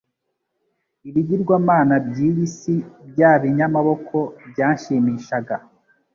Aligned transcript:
Ibigirwamana 1.09 1.93
by’iyi 2.07 2.45
si 2.57 2.75
bya 3.09 3.31
binyamaboko 3.41 4.17
byanshimishaga 4.49 5.55